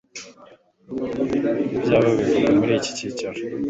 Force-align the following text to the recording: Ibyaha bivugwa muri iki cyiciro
Ibyaha 1.75 2.07
bivugwa 2.17 2.49
muri 2.57 2.73
iki 2.79 2.91
cyiciro 2.97 3.39